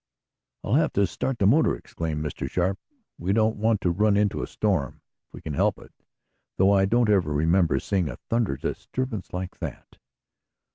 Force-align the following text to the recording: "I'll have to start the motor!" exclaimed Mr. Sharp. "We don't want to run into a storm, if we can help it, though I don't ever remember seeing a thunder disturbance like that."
"I'll 0.63 0.73
have 0.73 0.93
to 0.93 1.05
start 1.05 1.37
the 1.37 1.45
motor!" 1.45 1.75
exclaimed 1.75 2.25
Mr. 2.25 2.49
Sharp. 2.49 2.79
"We 3.19 3.33
don't 3.33 3.57
want 3.57 3.81
to 3.81 3.91
run 3.91 4.17
into 4.17 4.41
a 4.41 4.47
storm, 4.47 5.01
if 5.27 5.31
we 5.33 5.41
can 5.41 5.53
help 5.53 5.77
it, 5.77 5.93
though 6.57 6.71
I 6.71 6.85
don't 6.85 7.07
ever 7.07 7.31
remember 7.31 7.77
seeing 7.79 8.09
a 8.09 8.15
thunder 8.27 8.57
disturbance 8.57 9.31
like 9.31 9.59
that." 9.59 9.99